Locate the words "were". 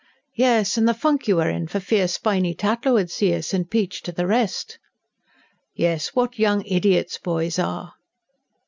1.35-1.47